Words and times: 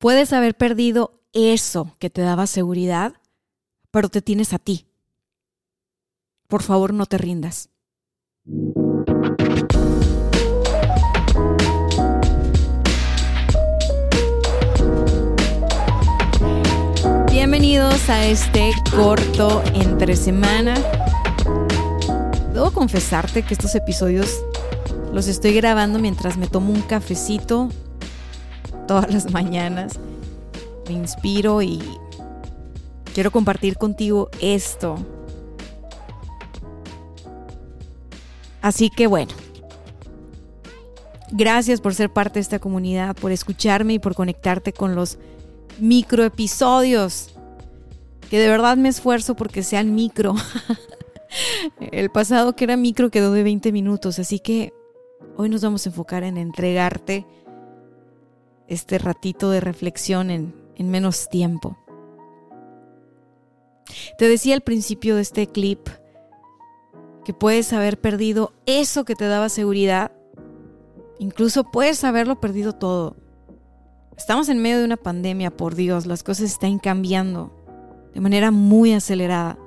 Puedes 0.00 0.32
haber 0.32 0.56
perdido 0.56 1.20
eso 1.34 1.94
que 1.98 2.08
te 2.08 2.22
daba 2.22 2.46
seguridad, 2.46 3.12
pero 3.90 4.08
te 4.08 4.22
tienes 4.22 4.54
a 4.54 4.58
ti. 4.58 4.86
Por 6.48 6.62
favor, 6.62 6.94
no 6.94 7.04
te 7.04 7.18
rindas. 7.18 7.68
Bienvenidos 17.30 18.08
a 18.08 18.24
este 18.24 18.72
corto 18.96 19.62
entre 19.74 20.16
semana. 20.16 20.76
Debo 22.54 22.70
confesarte 22.70 23.42
que 23.42 23.52
estos 23.52 23.74
episodios 23.74 24.42
los 25.12 25.28
estoy 25.28 25.52
grabando 25.52 25.98
mientras 25.98 26.38
me 26.38 26.46
tomo 26.46 26.72
un 26.72 26.80
cafecito 26.80 27.68
todas 28.90 29.14
las 29.14 29.30
mañanas 29.30 30.00
me 30.88 30.94
inspiro 30.94 31.62
y 31.62 31.80
quiero 33.14 33.30
compartir 33.30 33.76
contigo 33.78 34.30
esto. 34.40 34.96
Así 38.60 38.90
que 38.90 39.06
bueno, 39.06 39.30
gracias 41.30 41.80
por 41.80 41.94
ser 41.94 42.12
parte 42.12 42.40
de 42.40 42.40
esta 42.40 42.58
comunidad, 42.58 43.14
por 43.14 43.30
escucharme 43.30 43.92
y 43.92 43.98
por 44.00 44.16
conectarte 44.16 44.72
con 44.72 44.96
los 44.96 45.18
microepisodios, 45.78 47.30
que 48.28 48.40
de 48.40 48.48
verdad 48.48 48.76
me 48.76 48.88
esfuerzo 48.88 49.36
porque 49.36 49.62
sean 49.62 49.94
micro. 49.94 50.34
El 51.92 52.10
pasado 52.10 52.56
que 52.56 52.64
era 52.64 52.76
micro 52.76 53.08
quedó 53.08 53.32
de 53.32 53.44
20 53.44 53.70
minutos, 53.70 54.18
así 54.18 54.40
que 54.40 54.72
hoy 55.36 55.48
nos 55.48 55.62
vamos 55.62 55.86
a 55.86 55.90
enfocar 55.90 56.24
en 56.24 56.36
entregarte 56.38 57.24
este 58.70 58.98
ratito 58.98 59.50
de 59.50 59.60
reflexión 59.60 60.30
en 60.30 60.60
en 60.80 60.90
menos 60.90 61.28
tiempo. 61.28 61.76
Te 64.16 64.28
decía 64.28 64.54
al 64.54 64.62
principio 64.62 65.14
de 65.14 65.20
este 65.20 65.46
clip 65.46 65.88
que 67.22 67.34
puedes 67.34 67.74
haber 67.74 68.00
perdido 68.00 68.54
eso 68.64 69.04
que 69.04 69.14
te 69.14 69.26
daba 69.26 69.50
seguridad. 69.50 70.10
Incluso 71.18 71.64
puedes 71.64 72.02
haberlo 72.02 72.40
perdido 72.40 72.72
todo. 72.72 73.14
Estamos 74.16 74.48
en 74.48 74.62
medio 74.62 74.78
de 74.78 74.86
una 74.86 74.96
pandemia, 74.96 75.50
por 75.50 75.74
Dios, 75.74 76.06
las 76.06 76.22
cosas 76.22 76.46
están 76.46 76.78
cambiando 76.78 77.54
de 78.14 78.20
manera 78.20 78.50
muy 78.50 78.94
acelerada. 78.94 79.58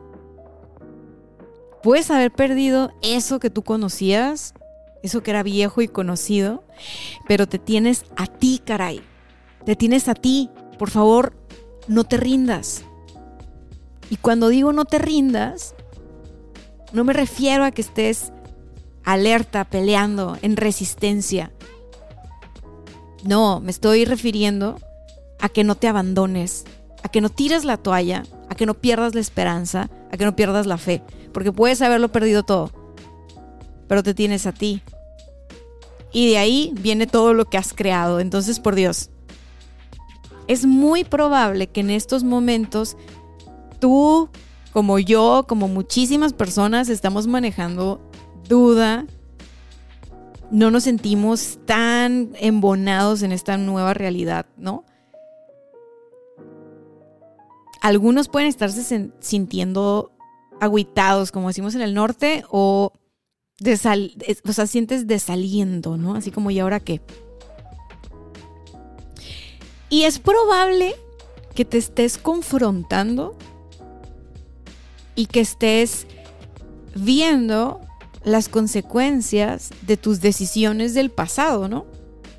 Puedes 1.84 2.10
haber 2.10 2.32
perdido 2.32 2.92
eso 3.04 3.40
que 3.40 3.52
tú 3.52 3.62
conocías, 3.62 4.56
eso 5.04 5.22
que 5.22 5.32
era 5.32 5.44
viejo 5.44 5.82
y 5.82 5.88
conocido, 5.88 6.64
pero 7.28 7.48
te 7.48 7.60
tienes 7.60 8.06
a 8.16 8.26
ti, 8.26 8.62
caray. 8.66 9.02
Te 9.66 9.76
tienes 9.76 10.08
a 10.08 10.16
ti 10.16 10.50
por 10.78 10.90
favor, 10.90 11.34
no 11.88 12.04
te 12.04 12.18
rindas. 12.18 12.84
Y 14.10 14.18
cuando 14.18 14.50
digo 14.50 14.74
no 14.74 14.86
te 14.86 15.00
rindas, 15.00 15.76
no 16.92 17.04
me 17.04 17.14
refiero 17.14 17.64
a 17.64 17.72
que 17.72 17.82
estés 17.82 18.32
alerta, 19.04 19.66
peleando, 19.66 20.38
en 20.42 20.58
resistencia. 20.58 21.52
No, 23.24 23.60
me 23.60 23.72
estoy 23.72 24.06
refiriendo 24.06 24.78
a 25.40 25.50
que 25.50 25.64
no 25.64 25.76
te 25.76 25.88
abandones, 25.88 26.66
a 27.02 27.10
que 27.10 27.22
no 27.22 27.30
tires 27.30 27.64
la 27.64 27.78
toalla, 27.78 28.24
a 28.50 28.56
que 28.56 28.66
no 28.66 28.74
pierdas 28.74 29.16
la 29.16 29.22
esperanza, 29.22 29.90
a 30.12 30.18
que 30.18 30.26
no 30.26 30.36
pierdas 30.36 30.68
la 30.68 30.78
fe, 30.78 31.02
porque 31.34 31.52
puedes 31.52 31.82
haberlo 31.82 32.12
perdido 32.12 32.44
todo, 32.44 32.72
pero 33.88 34.04
te 34.04 34.14
tienes 34.14 34.46
a 34.46 34.52
ti. 34.52 34.82
Y 36.14 36.30
de 36.30 36.38
ahí 36.38 36.72
viene 36.80 37.08
todo 37.08 37.34
lo 37.34 37.46
que 37.46 37.58
has 37.58 37.74
creado. 37.74 38.20
Entonces, 38.20 38.60
por 38.60 38.76
Dios, 38.76 39.10
es 40.48 40.66
muy 40.66 41.04
probable 41.04 41.68
que 41.68 41.82
en 41.82 41.90
estos 41.90 42.24
momentos 42.24 42.96
tú, 43.80 44.30
como 44.72 45.00
yo, 45.00 45.46
como 45.48 45.68
muchísimas 45.68 46.32
personas, 46.32 46.88
estamos 46.90 47.28
manejando 47.28 48.00
duda. 48.48 49.06
No 50.52 50.70
nos 50.70 50.84
sentimos 50.84 51.58
tan 51.66 52.32
embonados 52.40 53.24
en 53.24 53.32
esta 53.32 53.58
nueva 53.58 53.96
realidad, 53.96 54.46
¿no? 54.56 54.86
Algunos 57.82 58.30
pueden 58.30 58.48
estarse 58.48 59.10
sintiendo 59.20 60.12
aguitados, 60.62 61.32
como 61.32 61.48
decimos 61.48 61.76
en 61.76 61.82
el 61.82 61.94
norte, 61.94 62.46
o, 62.50 62.94
o 63.66 64.54
sea, 64.54 64.68
sientes 64.68 65.08
desaliento, 65.08 65.98
¿no? 65.98 66.16
Así 66.16 66.32
como, 66.32 66.52
¿y 66.52 66.60
ahora 66.60 66.80
qué? 66.80 67.02
Y 69.90 70.04
es 70.04 70.20
probable 70.20 70.96
que 71.54 71.66
te 71.66 71.78
estés 71.78 72.18
confrontando 72.18 73.38
y 75.16 75.28
que 75.28 75.42
estés 75.42 76.08
viendo 76.96 77.80
las 78.24 78.50
consecuencias 78.50 79.70
de 79.82 79.98
tus 79.98 80.22
decisiones 80.22 80.94
del 80.94 81.12
pasado, 81.12 81.68
¿no? 81.68 81.86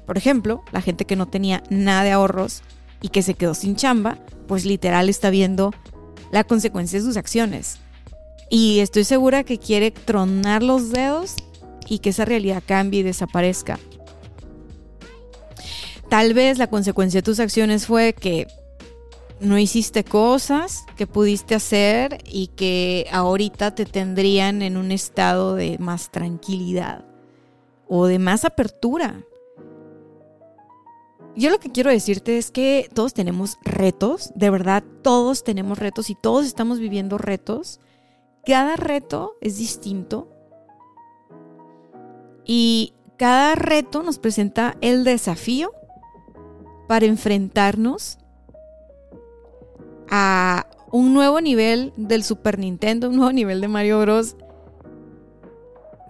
Por 0.06 0.18
ejemplo, 0.18 0.62
la 0.72 0.80
gente 0.80 1.04
que 1.04 1.16
no 1.16 1.26
tenía 1.26 1.62
nada 1.70 2.02
de 2.02 2.12
ahorros 2.12 2.62
y 3.00 3.08
que 3.08 3.22
se 3.22 3.34
quedó 3.34 3.54
sin 3.54 3.76
chamba, 3.76 4.18
pues 4.48 4.64
literal 4.64 5.08
está 5.08 5.30
viendo 5.30 5.72
la 6.32 6.44
consecuencia 6.44 6.98
de 6.98 7.04
sus 7.04 7.16
acciones. 7.16 7.78
Y 8.54 8.78
estoy 8.78 9.02
segura 9.02 9.42
que 9.42 9.58
quiere 9.58 9.90
tronar 9.90 10.62
los 10.62 10.90
dedos 10.90 11.34
y 11.88 11.98
que 11.98 12.10
esa 12.10 12.24
realidad 12.24 12.62
cambie 12.64 13.00
y 13.00 13.02
desaparezca. 13.02 13.80
Tal 16.08 16.34
vez 16.34 16.56
la 16.58 16.68
consecuencia 16.68 17.18
de 17.18 17.24
tus 17.24 17.40
acciones 17.40 17.88
fue 17.88 18.12
que 18.12 18.46
no 19.40 19.58
hiciste 19.58 20.04
cosas 20.04 20.84
que 20.96 21.08
pudiste 21.08 21.56
hacer 21.56 22.18
y 22.26 22.46
que 22.46 23.08
ahorita 23.10 23.74
te 23.74 23.86
tendrían 23.86 24.62
en 24.62 24.76
un 24.76 24.92
estado 24.92 25.56
de 25.56 25.76
más 25.78 26.12
tranquilidad 26.12 27.04
o 27.88 28.06
de 28.06 28.20
más 28.20 28.44
apertura. 28.44 29.24
Yo 31.34 31.50
lo 31.50 31.58
que 31.58 31.72
quiero 31.72 31.90
decirte 31.90 32.38
es 32.38 32.52
que 32.52 32.88
todos 32.94 33.14
tenemos 33.14 33.58
retos, 33.64 34.30
de 34.36 34.50
verdad 34.50 34.84
todos 35.02 35.42
tenemos 35.42 35.76
retos 35.80 36.08
y 36.08 36.14
todos 36.14 36.46
estamos 36.46 36.78
viviendo 36.78 37.18
retos. 37.18 37.80
Cada 38.46 38.76
reto 38.76 39.36
es 39.40 39.56
distinto 39.56 40.28
y 42.44 42.92
cada 43.16 43.54
reto 43.54 44.02
nos 44.02 44.18
presenta 44.18 44.76
el 44.80 45.04
desafío 45.04 45.72
para 46.86 47.06
enfrentarnos 47.06 48.18
a 50.10 50.66
un 50.92 51.14
nuevo 51.14 51.40
nivel 51.40 51.92
del 51.96 52.22
Super 52.22 52.58
Nintendo, 52.58 53.08
un 53.08 53.16
nuevo 53.16 53.32
nivel 53.32 53.60
de 53.60 53.68
Mario 53.68 54.00
Bros. 54.00 54.36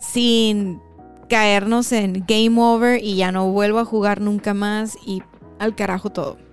sin 0.01 0.81
caernos 1.29 1.93
en 1.93 2.25
game 2.27 2.61
over 2.61 3.03
y 3.03 3.17
ya 3.17 3.33
no 3.33 3.51
vuelvo 3.51 3.79
a 3.79 3.85
jugar 3.85 4.21
nunca 4.21 4.55
más 4.55 4.97
y 5.07 5.23
al 5.59 5.75
carajo 5.75 6.11
todo. 6.11 6.44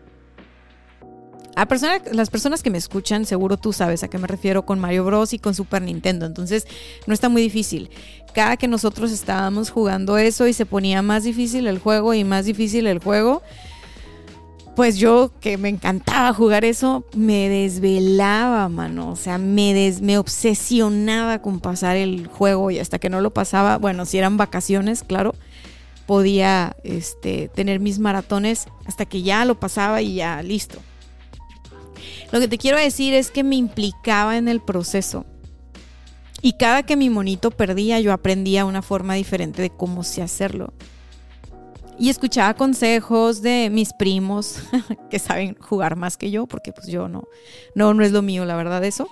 A 1.56 1.68
las 2.14 2.30
personas 2.30 2.64
que 2.64 2.70
me 2.70 2.78
escuchan, 2.78 3.26
seguro 3.26 3.58
tú 3.58 3.74
sabes 3.74 4.04
a 4.04 4.08
qué 4.08 4.18
me 4.18 4.28
refiero 4.28 4.66
con 4.66 4.80
Mario 4.80 5.06
Bros. 5.06 5.34
y 5.34 5.40
con 5.40 5.54
Super 5.54 5.82
Nintendo. 5.82 6.26
Entonces, 6.26 6.66
no 7.08 7.14
está 7.14 7.30
muy 7.30 7.42
difícil. 7.42 7.90
Cada 8.34 8.56
que 8.56 8.68
nosotros 8.68 9.12
estábamos 9.12 9.70
jugando 9.70 10.18
eso 10.18 10.48
y 10.48 10.54
se 10.54 10.66
ponía 10.66 11.02
más 11.02 11.24
difícil 11.24 11.68
el 11.68 11.80
juego 11.80 12.14
y 12.14 12.24
más 12.24 12.46
difícil 12.46 12.88
el 12.88 13.00
juego, 13.00 13.42
pues 14.76 14.98
yo 14.98 15.32
que 15.42 15.58
me 15.58 15.68
encantaba 15.68 16.34
jugar 16.34 16.64
eso, 16.64 17.06
me 17.14 17.50
desvelaba, 17.50 18.70
mano. 18.70 19.12
O 19.12 19.16
sea, 19.18 19.38
me, 19.38 20.18
obsesionaba 20.18 21.42
con 21.42 21.60
pasar 21.60 21.98
el 21.98 22.28
juego 22.28 22.72
y 22.72 22.80
hasta 22.80 22.98
que 22.98 23.10
no 23.10 23.20
lo 23.20 23.34
pasaba, 23.34 23.78
bueno, 23.78 24.06
si 24.06 24.18
eran 24.18 24.38
vacaciones, 24.38 25.04
claro, 25.04 25.36
podía 26.06 26.78
este, 26.84 27.50
tener 27.50 27.82
mis 27.82 28.00
maratones 28.00 28.68
hasta 28.86 29.06
que 29.06 29.22
ya 29.22 29.44
lo 29.44 29.60
pasaba 29.60 30.02
y 30.02 30.16
ya 30.16 30.42
listo. 30.42 30.80
Lo 32.32 32.40
que 32.40 32.48
te 32.48 32.58
quiero 32.58 32.78
decir 32.78 33.14
es 33.14 33.30
que 33.30 33.44
me 33.44 33.56
implicaba 33.56 34.38
en 34.38 34.48
el 34.48 34.62
proceso. 34.62 35.26
Y 36.42 36.54
cada 36.54 36.84
que 36.84 36.96
mi 36.96 37.10
monito 37.10 37.52
perdía, 37.52 38.00
yo 38.00 38.14
aprendía 38.14 38.66
una 38.66 38.82
forma 38.82 39.14
diferente 39.14 39.62
de 39.62 39.70
cómo 39.70 40.04
sé 40.04 40.22
hacerlo. 40.22 40.74
Y 42.00 42.10
escuchaba 42.10 42.56
consejos 42.56 43.44
de 43.44 43.70
mis 43.70 43.94
primos 43.94 44.60
que 45.12 45.20
saben 45.20 45.56
jugar 45.60 45.96
más 45.98 46.18
que 46.18 46.32
yo, 46.32 46.48
porque 46.48 46.72
pues 46.72 46.88
yo 46.88 47.08
no, 47.08 47.28
no, 47.76 47.94
no 47.94 48.04
es 48.04 48.12
lo 48.12 48.24
mío, 48.24 48.44
la 48.46 48.56
verdad, 48.56 48.84
eso. 48.84 49.08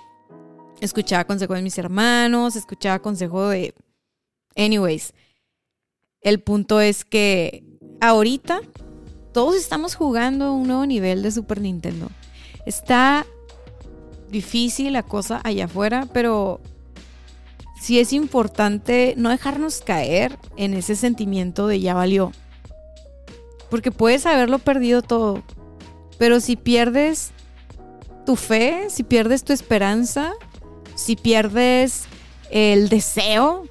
Escuchaba 0.80 1.24
consejos 1.24 1.56
de 1.56 1.62
mis 1.62 1.78
hermanos, 1.78 2.56
escuchaba 2.56 2.98
consejos 2.98 3.52
de... 3.52 3.74
Anyways, 4.56 5.14
el 6.22 6.40
punto 6.40 6.80
es 6.80 7.04
que 7.04 7.64
ahorita 8.00 8.60
todos 9.32 9.54
estamos 9.54 9.94
jugando 9.94 10.52
un 10.52 10.66
nuevo 10.66 10.84
nivel 10.84 11.22
de 11.22 11.30
Super 11.30 11.60
Nintendo. 11.60 12.10
Está 12.66 13.26
difícil 14.30 14.92
la 14.92 15.02
cosa 15.02 15.40
allá 15.44 15.64
afuera, 15.64 16.06
pero 16.12 16.60
sí 17.80 17.98
es 17.98 18.12
importante 18.12 19.14
no 19.16 19.30
dejarnos 19.30 19.80
caer 19.80 20.38
en 20.56 20.74
ese 20.74 20.96
sentimiento 20.96 21.66
de 21.66 21.80
ya 21.80 21.94
valió. 21.94 22.32
Porque 23.70 23.90
puedes 23.90 24.26
haberlo 24.26 24.58
perdido 24.58 25.02
todo, 25.02 25.42
pero 26.18 26.40
si 26.40 26.56
pierdes 26.56 27.30
tu 28.26 28.36
fe, 28.36 28.88
si 28.90 29.02
pierdes 29.02 29.44
tu 29.44 29.52
esperanza, 29.52 30.32
si 30.94 31.16
pierdes 31.16 32.04
el 32.50 32.88
deseo, 32.88 33.64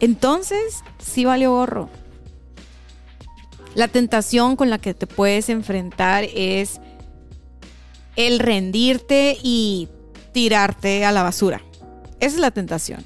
entonces 0.00 0.82
sí 0.98 1.24
valió 1.24 1.52
gorro. 1.52 1.90
La 3.74 3.88
tentación 3.88 4.56
con 4.56 4.70
la 4.70 4.78
que 4.78 4.94
te 4.94 5.06
puedes 5.06 5.48
enfrentar 5.48 6.24
es 6.34 6.80
el 8.16 8.38
rendirte 8.38 9.38
y 9.42 9.88
tirarte 10.32 11.04
a 11.04 11.12
la 11.12 11.22
basura. 11.22 11.62
Esa 12.20 12.36
es 12.36 12.40
la 12.40 12.50
tentación. 12.50 13.04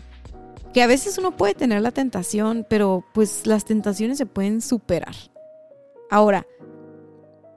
Que 0.73 0.83
a 0.83 0.87
veces 0.87 1.19
uno 1.19 1.37
puede 1.37 1.55
tener 1.55 1.83
la 1.83 1.93
tentación, 1.93 2.67
pero 2.69 3.05
pues 3.15 3.47
las 3.47 3.65
tentaciones 3.65 4.19
se 4.19 4.27
pueden 4.27 4.61
superar. 4.61 5.15
Ahora, 6.11 6.47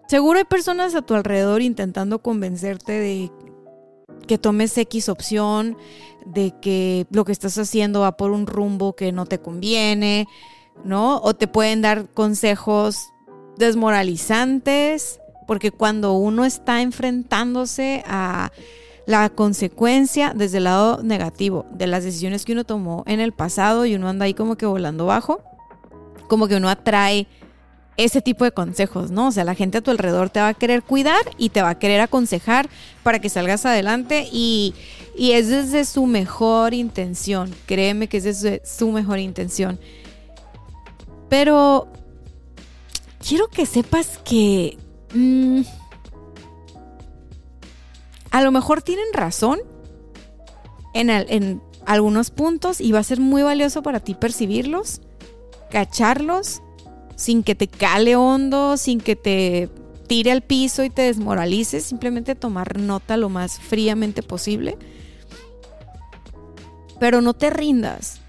seguro 0.08 0.38
hay 0.38 0.46
personas 0.46 0.94
a 0.94 1.02
tu 1.02 1.16
alrededor 1.16 1.62
intentando 1.62 2.20
convencerte 2.20 2.92
de 2.92 3.32
que 4.28 4.38
tomes 4.38 4.78
X 4.78 5.10
opción, 5.10 5.78
de 6.26 6.54
que 6.62 7.08
lo 7.10 7.26
que 7.26 7.32
estás 7.32 7.58
haciendo 7.58 8.02
va 8.02 8.18
por 8.18 8.32
un 8.32 8.46
rumbo 8.46 8.96
que 8.96 9.12
no 9.12 9.26
te 9.26 9.40
conviene, 9.40 10.28
¿no? 10.84 11.20
O 11.22 11.34
te 11.34 11.48
pueden 11.48 11.82
dar 11.82 12.10
consejos 12.14 13.10
desmoralizantes, 13.58 15.20
porque 15.48 15.72
cuando 15.72 16.14
uno 16.14 16.46
está 16.46 16.82
enfrentándose 16.82 18.04
a 18.06 18.52
la 19.08 19.30
consecuencia 19.30 20.34
desde 20.36 20.58
el 20.58 20.66
lado 20.66 21.02
negativo 21.02 21.66
de 21.72 21.88
las 21.88 22.04
decisiones 22.04 22.44
que 22.44 22.52
uno 22.52 22.66
tomó 22.66 23.04
en 23.08 23.22
el 23.22 23.32
pasado 23.32 23.86
y 23.86 23.96
uno 23.96 24.10
anda 24.10 24.26
ahí 24.26 24.34
como 24.34 24.58
que 24.58 24.66
volando 24.66 25.06
bajo, 25.06 25.42
como 26.28 26.48
que 26.50 26.58
uno 26.58 26.70
atrae 26.70 27.26
ese 27.96 28.22
tipo 28.22 28.44
de 28.44 28.52
consejos, 28.52 29.10
¿no? 29.10 29.30
O 29.30 29.32
sea, 29.32 29.46
la 29.46 29.56
gente 29.56 29.80
a 29.80 29.82
tu 29.82 29.92
alrededor 29.92 30.30
te 30.30 30.40
va 30.40 30.50
a 30.50 30.54
querer 30.54 30.84
cuidar 30.84 31.22
y 31.38 31.50
te 31.50 31.62
va 31.62 31.70
a 31.70 31.80
querer 31.80 32.02
aconsejar 32.02 32.70
para 33.02 33.20
que 33.20 33.30
salgas 33.30 33.66
adelante 33.66 34.28
y, 34.32 34.76
y 35.18 35.32
es 35.32 35.48
desde 35.48 35.86
su 35.86 36.06
mejor 36.06 36.74
intención, 36.74 37.56
créeme 37.66 38.08
que 38.08 38.18
es 38.18 38.26
desde 38.26 38.62
su 38.66 38.92
mejor 38.92 39.20
intención. 39.20 39.80
Pero 41.30 41.88
quiero 43.26 43.48
que 43.48 43.66
sepas 43.66 44.20
que 44.24 44.78
Mm. 45.14 45.62
a 48.32 48.42
lo 48.42 48.52
mejor 48.52 48.82
tienen 48.82 49.06
razón 49.14 49.60
en, 50.94 51.10
en 51.10 51.62
algunos 51.86 52.30
puntos 52.32 52.82
y 52.82 52.92
va 52.92 53.00
a 53.00 53.04
ser 53.04 53.22
muy 53.22 53.42
valioso 53.42 53.82
para 53.82 54.02
ti 54.02 54.14
percibirlos, 54.14 55.02
cacharlos, 55.72 56.62
sin 57.16 57.44
que 57.44 57.56
te 57.56 57.68
cale 57.68 58.16
hondo, 58.16 58.78
sin 58.78 59.00
que 59.00 59.16
te 59.16 59.70
tire 60.08 60.32
al 60.32 60.42
piso 60.42 60.84
y 60.84 60.90
te 60.90 61.04
desmoralices, 61.04 61.84
simplemente 61.84 62.36
tomar 62.36 62.78
nota 62.80 63.18
lo 63.18 63.30
más 63.30 63.60
fríamente 63.60 64.24
posible. 64.24 64.78
Pero 67.00 67.22
no 67.22 67.34
te 67.34 67.50
rindas. 67.50 68.20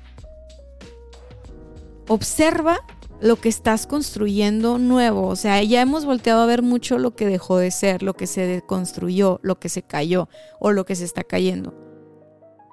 Observa 2.07 2.81
lo 3.21 3.37
que 3.37 3.49
estás 3.49 3.87
construyendo 3.87 4.79
nuevo. 4.79 5.27
O 5.27 5.37
sea, 5.37 5.63
ya 5.63 5.81
hemos 5.81 6.05
volteado 6.05 6.43
a 6.43 6.47
ver 6.47 6.63
mucho 6.63 6.99
lo 6.99 7.15
que 7.15 7.27
dejó 7.27 7.59
de 7.59 7.71
ser, 7.71 8.03
lo 8.03 8.15
que 8.15 8.27
se 8.27 8.47
deconstruyó, 8.47 9.41
lo 9.43 9.59
que 9.59 9.69
se 9.69 9.83
cayó 9.83 10.29
o 10.61 10.73
lo 10.73 10.85
que 10.85 10.97
se 10.97 11.05
está 11.05 11.25
cayendo. 11.25 11.75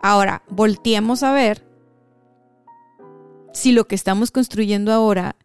Ahora, 0.01 0.43
volteemos 0.49 1.23
a 1.23 1.33
ver 1.33 1.65
si 3.53 3.71
lo 3.71 3.87
que 3.87 3.95
estamos 3.95 4.31
construyendo 4.31 4.91
ahora 4.91 5.35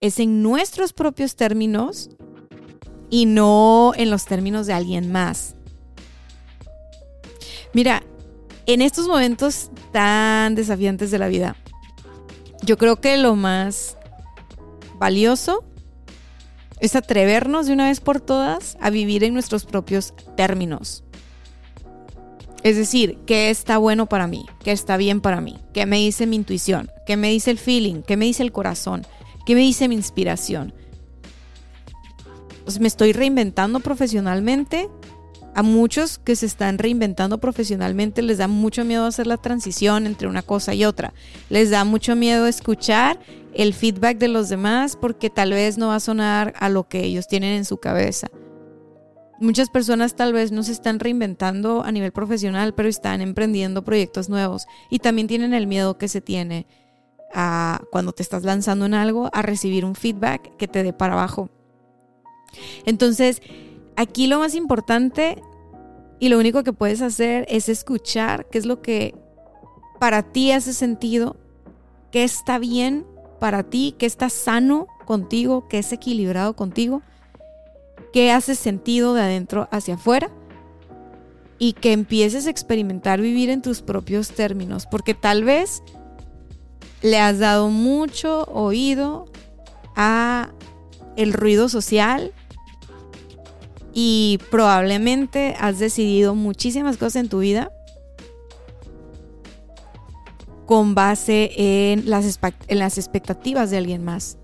es 0.00 0.18
en 0.18 0.42
nuestros 0.42 0.92
propios 0.92 1.36
términos 1.36 2.10
y 3.10 3.26
no 3.26 3.92
en 3.96 4.10
los 4.10 4.24
términos 4.24 4.66
de 4.66 4.72
alguien 4.72 5.12
más. 5.12 5.54
Mira, 7.72 8.02
en 8.66 8.82
estos 8.82 9.08
momentos 9.08 9.70
tan 9.92 10.54
desafiantes 10.54 11.10
de 11.10 11.18
la 11.18 11.28
vida, 11.28 11.56
yo 12.62 12.78
creo 12.78 12.96
que 13.00 13.16
lo 13.16 13.36
más 13.36 13.98
valioso 14.98 15.64
es 16.80 16.96
atrevernos 16.96 17.66
de 17.66 17.72
una 17.72 17.88
vez 17.88 18.00
por 18.00 18.20
todas 18.20 18.76
a 18.80 18.90
vivir 18.90 19.24
en 19.24 19.34
nuestros 19.34 19.64
propios 19.64 20.14
términos. 20.36 21.04
Es 22.62 22.76
decir, 22.76 23.18
qué 23.26 23.50
está 23.50 23.76
bueno 23.76 24.06
para 24.06 24.26
mí, 24.26 24.46
qué 24.62 24.72
está 24.72 24.96
bien 24.96 25.20
para 25.20 25.40
mí, 25.40 25.60
qué 25.74 25.84
me 25.84 25.98
dice 25.98 26.26
mi 26.26 26.36
intuición, 26.36 26.90
qué 27.06 27.16
me 27.16 27.28
dice 27.28 27.50
el 27.50 27.58
feeling, 27.58 28.02
qué 28.02 28.16
me 28.16 28.24
dice 28.24 28.42
el 28.42 28.52
corazón, 28.52 29.06
qué 29.44 29.54
me 29.54 29.60
dice 29.60 29.86
mi 29.86 29.94
inspiración. 29.94 30.72
Pues 32.64 32.80
me 32.80 32.88
estoy 32.88 33.12
reinventando 33.12 33.80
profesionalmente. 33.80 34.88
A 35.54 35.62
muchos 35.62 36.18
que 36.18 36.34
se 36.34 36.46
están 36.46 36.78
reinventando 36.78 37.38
profesionalmente 37.38 38.22
les 38.22 38.38
da 38.38 38.48
mucho 38.48 38.84
miedo 38.84 39.06
hacer 39.06 39.28
la 39.28 39.36
transición 39.36 40.06
entre 40.06 40.26
una 40.26 40.42
cosa 40.42 40.74
y 40.74 40.84
otra. 40.84 41.14
Les 41.48 41.70
da 41.70 41.84
mucho 41.84 42.16
miedo 42.16 42.46
escuchar 42.46 43.20
el 43.54 43.72
feedback 43.72 44.18
de 44.18 44.26
los 44.26 44.48
demás 44.48 44.96
porque 44.96 45.30
tal 45.30 45.52
vez 45.52 45.78
no 45.78 45.88
va 45.88 45.96
a 45.96 46.00
sonar 46.00 46.54
a 46.58 46.68
lo 46.68 46.88
que 46.88 47.04
ellos 47.04 47.28
tienen 47.28 47.52
en 47.52 47.64
su 47.64 47.76
cabeza. 47.76 48.28
Muchas 49.40 49.70
personas 49.70 50.16
tal 50.16 50.32
vez 50.32 50.50
no 50.50 50.64
se 50.64 50.72
están 50.72 50.98
reinventando 50.98 51.84
a 51.84 51.92
nivel 51.92 52.12
profesional, 52.12 52.74
pero 52.74 52.88
están 52.88 53.20
emprendiendo 53.20 53.84
proyectos 53.84 54.28
nuevos 54.28 54.66
y 54.90 54.98
también 54.98 55.28
tienen 55.28 55.54
el 55.54 55.68
miedo 55.68 55.98
que 55.98 56.08
se 56.08 56.20
tiene 56.20 56.66
a 57.32 57.80
cuando 57.92 58.12
te 58.12 58.22
estás 58.22 58.42
lanzando 58.42 58.86
en 58.86 58.94
algo 58.94 59.30
a 59.32 59.42
recibir 59.42 59.84
un 59.84 59.94
feedback 59.94 60.56
que 60.56 60.66
te 60.66 60.82
dé 60.82 60.92
para 60.92 61.14
abajo. 61.14 61.48
Entonces, 62.86 63.42
aquí 63.96 64.26
lo 64.26 64.38
más 64.38 64.54
importante 64.54 65.42
y 66.18 66.28
lo 66.28 66.38
único 66.38 66.62
que 66.62 66.72
puedes 66.72 67.02
hacer 67.02 67.46
es 67.48 67.68
escuchar 67.68 68.46
qué 68.50 68.58
es 68.58 68.66
lo 68.66 68.82
que 68.82 69.14
para 69.98 70.22
ti 70.22 70.52
hace 70.52 70.72
sentido, 70.72 71.36
qué 72.10 72.24
está 72.24 72.58
bien 72.58 73.06
para 73.40 73.62
ti, 73.64 73.94
que 73.98 74.06
está 74.06 74.30
sano 74.30 74.86
contigo, 75.04 75.68
que 75.68 75.78
es 75.78 75.92
equilibrado 75.92 76.54
contigo, 76.54 77.02
que 78.12 78.30
hace 78.30 78.54
sentido 78.54 79.14
de 79.14 79.22
adentro 79.22 79.68
hacia 79.70 79.94
afuera 79.94 80.30
y 81.58 81.72
que 81.72 81.92
empieces 81.92 82.46
a 82.46 82.50
experimentar 82.50 83.20
vivir 83.20 83.50
en 83.50 83.62
tus 83.62 83.82
propios 83.82 84.30
términos, 84.30 84.86
porque 84.86 85.14
tal 85.14 85.44
vez 85.44 85.82
le 87.02 87.18
has 87.18 87.38
dado 87.38 87.68
mucho 87.68 88.44
oído 88.44 89.26
a 89.94 90.50
el 91.16 91.32
ruido 91.32 91.68
social 91.68 92.32
y 93.94 94.40
probablemente 94.50 95.54
has 95.58 95.78
decidido 95.78 96.34
muchísimas 96.34 96.96
cosas 96.96 97.16
en 97.16 97.28
tu 97.28 97.38
vida 97.38 97.70
con 100.66 100.94
base 100.94 101.52
en 101.56 102.10
las, 102.10 102.38
en 102.68 102.78
las 102.78 102.98
expectativas 102.98 103.70
de 103.70 103.78
alguien 103.78 104.04
más. 104.04 104.38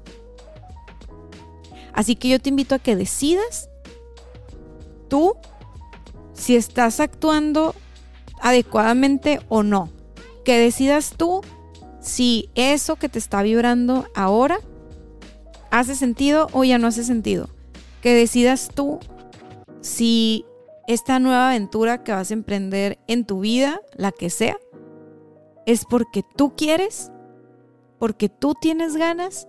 Así 1.92 2.14
que 2.14 2.28
yo 2.28 2.38
te 2.38 2.50
invito 2.50 2.76
a 2.76 2.78
que 2.78 2.94
decidas 2.94 3.68
tú 5.08 5.34
si 6.32 6.56
estás 6.56 7.00
actuando 7.00 7.74
adecuadamente 8.40 9.40
o 9.48 9.62
no. 9.62 9.90
Que 10.44 10.58
decidas 10.58 11.14
tú 11.16 11.42
si 12.00 12.48
eso 12.54 12.96
que 12.96 13.08
te 13.08 13.18
está 13.18 13.42
vibrando 13.42 14.06
ahora 14.14 14.60
hace 15.70 15.94
sentido 15.94 16.48
o 16.52 16.64
ya 16.64 16.78
no 16.78 16.86
hace 16.86 17.04
sentido. 17.04 17.48
Que 18.00 18.14
decidas 18.14 18.70
tú 18.74 19.00
si 19.80 20.44
esta 20.86 21.18
nueva 21.18 21.48
aventura 21.48 22.02
que 22.02 22.12
vas 22.12 22.30
a 22.30 22.34
emprender 22.34 22.98
en 23.06 23.24
tu 23.24 23.40
vida, 23.40 23.80
la 23.94 24.12
que 24.12 24.30
sea, 24.30 24.58
es 25.66 25.84
porque 25.84 26.22
tú 26.36 26.54
quieres, 26.56 27.12
porque 27.98 28.28
tú 28.28 28.54
tienes 28.60 28.96
ganas, 28.96 29.46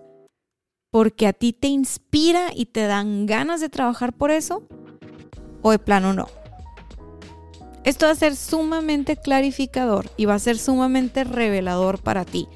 porque 0.90 1.26
a 1.26 1.32
ti 1.32 1.52
te 1.52 1.68
inspira 1.68 2.50
y 2.54 2.66
te 2.66 2.86
dan 2.86 3.26
ganas 3.26 3.60
de 3.60 3.68
trabajar 3.68 4.12
por 4.12 4.30
eso, 4.30 4.62
o 5.62 5.70
de 5.70 5.78
plano 5.78 6.12
no. 6.12 6.28
Esto 7.84 8.06
va 8.06 8.12
a 8.12 8.16
ser 8.16 8.36
sumamente 8.36 9.16
clarificador 9.16 10.10
y 10.16 10.26
va 10.26 10.34
a 10.34 10.38
ser 10.38 10.58
sumamente 10.58 11.24
revelador 11.24 12.00
para 12.00 12.24
ti. 12.24 12.46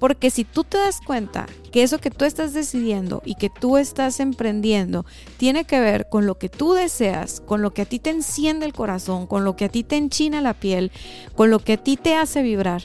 Porque 0.00 0.30
si 0.30 0.44
tú 0.44 0.64
te 0.64 0.78
das 0.78 1.00
cuenta 1.00 1.46
que 1.70 1.82
eso 1.82 1.98
que 1.98 2.10
tú 2.10 2.24
estás 2.24 2.54
decidiendo 2.54 3.22
y 3.24 3.34
que 3.36 3.50
tú 3.50 3.76
estás 3.76 4.18
emprendiendo 4.18 5.04
tiene 5.36 5.64
que 5.64 5.78
ver 5.78 6.08
con 6.08 6.26
lo 6.26 6.38
que 6.38 6.48
tú 6.48 6.72
deseas, 6.72 7.40
con 7.40 7.60
lo 7.60 7.72
que 7.72 7.82
a 7.82 7.84
ti 7.84 7.98
te 7.98 8.10
enciende 8.10 8.64
el 8.64 8.72
corazón, 8.72 9.26
con 9.26 9.44
lo 9.44 9.56
que 9.56 9.66
a 9.66 9.68
ti 9.68 9.84
te 9.84 9.98
enchina 9.98 10.40
la 10.40 10.54
piel, 10.54 10.90
con 11.36 11.50
lo 11.50 11.58
que 11.58 11.74
a 11.74 11.76
ti 11.76 11.98
te 11.98 12.16
hace 12.16 12.42
vibrar, 12.42 12.82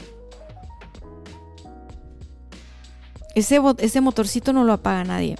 ese, 3.34 3.62
ese 3.80 4.02
motorcito 4.02 4.52
no 4.54 4.66
lo 4.66 4.74
apaga 4.74 5.06
nadie. 5.06 5.38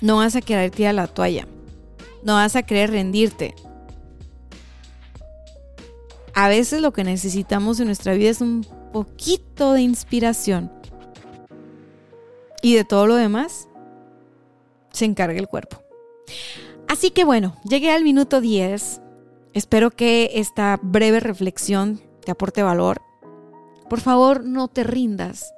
No 0.00 0.16
vas 0.16 0.34
a 0.34 0.40
querer 0.40 0.70
tirar 0.70 0.94
la 0.94 1.06
toalla. 1.06 1.46
No 2.22 2.34
vas 2.34 2.56
a 2.56 2.62
querer 2.62 2.90
rendirte. 2.90 3.54
A 6.34 6.48
veces 6.48 6.82
lo 6.82 6.92
que 6.92 7.04
necesitamos 7.04 7.80
en 7.80 7.86
nuestra 7.86 8.14
vida 8.14 8.30
es 8.30 8.40
un 8.40 8.66
poquito 8.94 9.72
de 9.72 9.82
inspiración. 9.82 10.70
Y 12.62 12.76
de 12.76 12.84
todo 12.84 13.08
lo 13.08 13.16
demás, 13.16 13.68
se 14.92 15.04
encarga 15.04 15.36
el 15.36 15.48
cuerpo. 15.48 15.82
Así 16.86 17.10
que 17.10 17.24
bueno, 17.24 17.56
llegué 17.68 17.90
al 17.90 18.04
minuto 18.04 18.40
10. 18.40 19.00
Espero 19.52 19.90
que 19.90 20.30
esta 20.34 20.78
breve 20.80 21.18
reflexión 21.18 22.00
te 22.24 22.30
aporte 22.30 22.62
valor. 22.62 23.02
Por 23.90 24.00
favor, 24.00 24.44
no 24.44 24.68
te 24.68 24.84
rindas. 24.84 25.52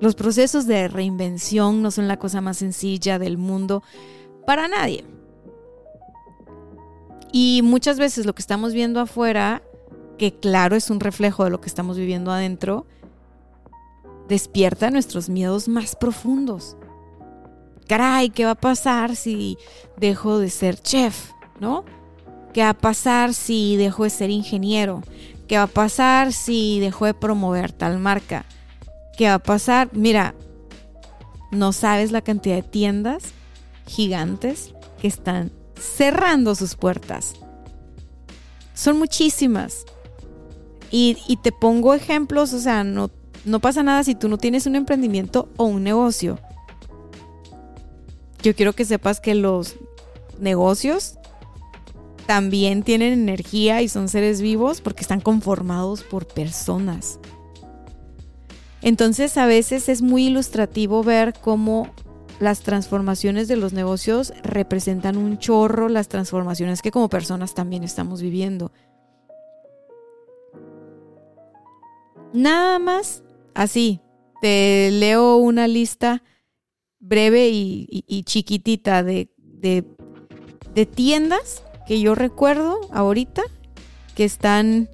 Los 0.00 0.14
procesos 0.14 0.66
de 0.66 0.88
reinvención 0.88 1.82
no 1.82 1.90
son 1.90 2.08
la 2.08 2.18
cosa 2.18 2.40
más 2.40 2.56
sencilla 2.56 3.18
del 3.18 3.36
mundo 3.36 3.82
para 4.46 4.66
nadie. 4.66 5.04
Y 7.32 7.60
muchas 7.62 7.98
veces 7.98 8.24
lo 8.24 8.34
que 8.34 8.40
estamos 8.40 8.72
viendo 8.72 8.98
afuera 8.98 9.62
que 10.18 10.34
claro 10.34 10.76
es 10.76 10.90
un 10.90 11.00
reflejo 11.00 11.44
de 11.44 11.50
lo 11.50 11.60
que 11.60 11.68
estamos 11.68 11.96
viviendo 11.96 12.30
adentro, 12.30 12.86
despierta 14.28 14.90
nuestros 14.90 15.28
miedos 15.28 15.68
más 15.68 15.96
profundos. 15.96 16.76
Caray, 17.86 18.28
¿qué 18.28 18.44
va 18.44 18.50
a 18.50 18.60
pasar 18.60 19.16
si 19.16 19.56
dejo 19.96 20.38
de 20.38 20.50
ser 20.50 20.78
chef? 20.78 21.30
¿No? 21.58 21.84
¿Qué 22.52 22.62
va 22.62 22.70
a 22.70 22.74
pasar 22.74 23.32
si 23.32 23.76
dejo 23.76 24.04
de 24.04 24.10
ser 24.10 24.30
ingeniero? 24.30 25.02
¿Qué 25.46 25.56
va 25.56 25.62
a 25.62 25.68
pasar 25.68 26.34
si 26.34 26.80
dejo 26.80 27.06
de 27.06 27.14
promover 27.14 27.72
tal 27.72 27.98
marca? 27.98 28.44
¿Qué 29.16 29.28
va 29.28 29.34
a 29.34 29.38
pasar? 29.38 29.88
Mira, 29.92 30.34
no 31.50 31.72
sabes 31.72 32.12
la 32.12 32.20
cantidad 32.20 32.56
de 32.56 32.62
tiendas 32.62 33.32
gigantes 33.86 34.74
que 35.00 35.08
están 35.08 35.50
cerrando 35.80 36.54
sus 36.54 36.74
puertas. 36.74 37.34
Son 38.74 38.98
muchísimas. 38.98 39.86
Y, 40.90 41.38
te 41.42 41.52
pongo 41.52 41.94
ejemplos, 41.94 42.52
o 42.54 42.58
sea, 42.58 42.82
no, 42.82 43.10
pasa 43.60 43.82
nada 43.82 44.04
si 44.04 44.14
tú 44.14 44.28
no 44.28 44.38
tienes 44.38 44.66
un 44.66 44.74
emprendimiento 44.74 45.48
o 45.56 45.64
un 45.64 45.84
negocio. 45.84 46.38
Yo 48.42 48.54
quiero 48.54 48.72
que 48.72 48.84
sepas 48.84 49.20
que 49.20 49.34
los 49.34 49.76
negocios 50.40 51.18
también 52.26 52.82
tienen 52.82 53.12
energía 53.12 53.82
y 53.82 53.88
son 53.88 54.08
seres 54.08 54.40
vivos 54.40 54.80
porque 54.80 55.02
están 55.02 55.20
conformados 55.20 56.02
por 56.02 56.26
personas. 56.26 57.18
Entonces 58.80 59.36
a 59.36 59.46
veces 59.46 59.88
es 59.88 60.02
muy 60.02 60.26
ilustrativo 60.26 61.02
ver 61.02 61.34
cómo 61.40 61.90
las 62.38 62.60
transformaciones 62.60 63.48
de 63.48 63.56
los 63.56 63.72
negocios 63.72 64.32
representan 64.42 65.16
un 65.16 65.38
chorro 65.38 65.88
las 65.88 66.08
transformaciones 66.08 66.82
que 66.82 66.92
como 66.92 67.08
personas 67.08 67.54
también 67.54 67.82
estamos 67.82 68.22
viviendo. 68.22 68.70
Nada 72.32 72.78
más 72.78 73.22
así. 73.54 74.00
Te 74.40 74.90
leo 74.92 75.36
una 75.36 75.66
lista 75.66 76.22
breve 77.00 77.48
y, 77.50 78.22
chiquitita 78.24 79.02
de, 79.02 79.30
de, 79.38 79.84
tiendas 80.86 81.64
que 81.88 82.00
yo 82.00 82.14
recuerdo 82.14 82.78
ahorita 82.92 83.42
que 84.14 84.24
están 84.24 84.88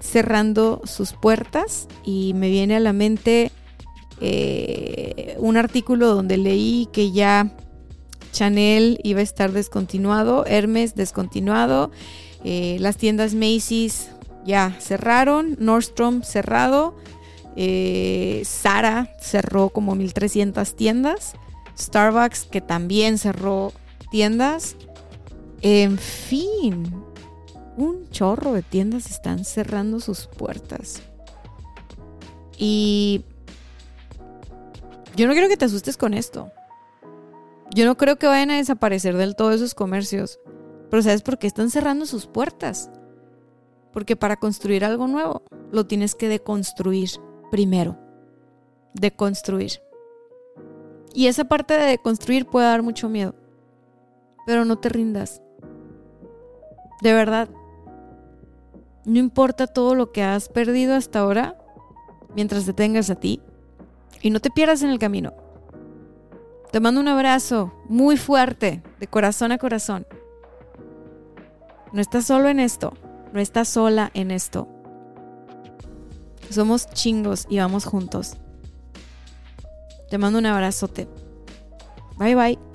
cerrando 0.00 0.80
sus 0.84 1.12
puertas 1.12 1.86
y 2.02 2.32
me 2.34 2.48
viene 2.48 2.76
a 2.76 2.80
la 2.80 2.94
mente 2.94 3.50
eh, 4.22 5.36
un 5.38 5.58
artículo 5.58 6.14
donde 6.14 6.38
leí 6.38 6.88
que 6.92 7.12
ya 7.12 7.54
Chanel 8.32 8.98
iba 9.04 9.20
a 9.20 9.22
estar 9.22 9.52
descontinuado, 9.52 10.46
Hermes 10.46 10.94
descontinuado, 10.94 11.90
eh, 12.42 12.78
las 12.80 12.96
tiendas 12.96 13.34
Macy's 13.34 14.08
ya 14.44 14.76
cerraron, 14.80 15.56
Nordstrom 15.58 16.22
cerrado, 16.22 16.96
eh, 17.56 18.42
Sara 18.44 19.14
cerró 19.20 19.68
como 19.68 19.94
1300 19.94 20.74
tiendas, 20.74 21.34
Starbucks 21.78 22.44
que 22.44 22.60
también 22.60 23.18
cerró 23.18 23.72
tiendas, 24.10 24.76
en 25.60 25.98
fin, 25.98 26.92
un 27.76 28.08
chorro 28.10 28.52
de 28.52 28.62
tiendas 28.62 29.10
están 29.10 29.44
cerrando 29.44 30.00
sus 30.00 30.26
puertas. 30.26 31.02
Y 32.58 33.24
yo 35.16 35.26
no 35.26 35.32
quiero 35.32 35.48
que 35.48 35.56
te 35.56 35.64
asustes 35.64 35.96
con 35.96 36.14
esto. 36.14 36.50
Yo 37.74 37.86
no 37.86 37.96
creo 37.96 38.18
que 38.18 38.26
vayan 38.26 38.50
a 38.50 38.56
desaparecer 38.56 39.16
del 39.16 39.34
todo 39.34 39.52
esos 39.52 39.74
comercios. 39.74 40.38
Pero 40.90 41.02
¿sabes 41.02 41.22
por 41.22 41.38
qué 41.38 41.46
están 41.46 41.70
cerrando 41.70 42.04
sus 42.04 42.26
puertas? 42.26 42.90
Porque 43.92 44.16
para 44.16 44.36
construir 44.36 44.84
algo 44.84 45.06
nuevo 45.06 45.42
lo 45.70 45.86
tienes 45.86 46.14
que 46.14 46.28
deconstruir 46.28 47.10
primero. 47.50 47.98
Deconstruir. 48.94 49.72
Y 51.14 51.26
esa 51.26 51.44
parte 51.44 51.74
de 51.74 51.86
deconstruir 51.86 52.46
puede 52.46 52.66
dar 52.66 52.82
mucho 52.82 53.08
miedo. 53.08 53.34
Pero 54.46 54.64
no 54.64 54.78
te 54.78 54.88
rindas. 54.88 55.42
De 57.02 57.12
verdad. 57.12 57.48
No 59.04 59.18
importa 59.18 59.66
todo 59.66 59.94
lo 59.94 60.12
que 60.12 60.22
has 60.22 60.48
perdido 60.48 60.94
hasta 60.94 61.18
ahora, 61.18 61.58
mientras 62.34 62.64
te 62.64 62.72
tengas 62.72 63.10
a 63.10 63.16
ti. 63.16 63.40
Y 64.22 64.30
no 64.30 64.40
te 64.40 64.50
pierdas 64.50 64.82
en 64.82 64.90
el 64.90 64.98
camino. 64.98 65.32
Te 66.70 66.80
mando 66.80 67.00
un 67.00 67.08
abrazo 67.08 67.72
muy 67.88 68.16
fuerte, 68.16 68.82
de 68.98 69.06
corazón 69.06 69.52
a 69.52 69.58
corazón. 69.58 70.06
No 71.92 72.00
estás 72.00 72.24
solo 72.24 72.48
en 72.48 72.60
esto. 72.60 72.94
No 73.32 73.40
estás 73.40 73.68
sola 73.68 74.10
en 74.14 74.30
esto. 74.30 74.68
Somos 76.50 76.88
chingos 76.90 77.46
y 77.48 77.58
vamos 77.58 77.84
juntos. 77.84 78.36
Te 80.10 80.18
mando 80.18 80.38
un 80.38 80.46
abrazote. 80.46 81.08
Bye 82.18 82.34
bye. 82.34 82.71